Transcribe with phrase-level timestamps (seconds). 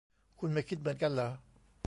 [0.39, 1.29] คุณไม่คิดเหมือนกันหรอ